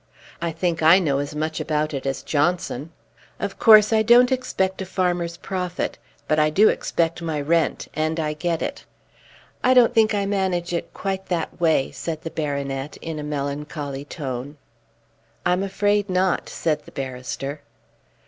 I 0.41 0.51
think 0.51 0.81
I 0.81 0.97
know 0.97 1.19
as 1.19 1.35
much 1.35 1.59
about 1.59 1.93
it 1.93 2.07
as 2.07 2.23
Johnson. 2.23 2.91
Of 3.39 3.59
course, 3.59 3.93
I 3.93 4.01
don't 4.01 4.31
expect 4.31 4.81
a 4.81 4.85
farmer's 4.87 5.37
profit; 5.37 5.99
but 6.27 6.39
I 6.39 6.49
do 6.49 6.69
expect 6.69 7.21
my 7.21 7.39
rent, 7.39 7.87
and 7.93 8.19
I 8.19 8.33
get 8.33 8.63
it." 8.63 8.83
"I 9.63 9.75
don't 9.75 9.93
think 9.93 10.15
I 10.15 10.25
manage 10.25 10.73
it 10.73 10.91
quite 10.95 11.27
that 11.27 11.61
way," 11.61 11.91
said 11.91 12.23
the 12.23 12.31
baronet 12.31 12.97
in 12.97 13.19
a 13.19 13.23
melancholy 13.23 14.05
tone. 14.05 14.57
"I'm 15.45 15.61
afraid 15.61 16.09
not," 16.09 16.49
said 16.49 16.85
the 16.85 16.91
barrister. 16.91 17.61